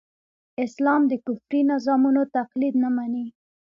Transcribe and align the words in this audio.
اسلام 0.65 1.01
د 1.07 1.13
کفري 1.25 1.61
نظامونو 1.71 2.21
تقليد 2.35 2.73
نه 2.83 2.89
مني. 2.95 3.25